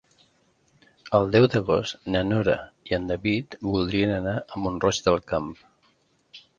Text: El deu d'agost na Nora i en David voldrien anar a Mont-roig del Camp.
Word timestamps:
El 1.17 1.29
deu 1.35 1.45
d'agost 1.57 2.09
na 2.15 2.25
Nora 2.31 2.57
i 2.91 2.97
en 2.99 3.07
David 3.13 3.61
voldrien 3.77 4.17
anar 4.19 4.37
a 4.43 4.67
Mont-roig 4.67 5.07
del 5.11 5.23
Camp. 5.33 5.57